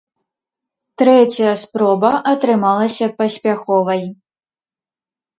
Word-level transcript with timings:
Трэцяя 1.01 1.51
спроба 1.63 2.09
атрымалася 2.31 3.05
паспяховай. 3.19 4.01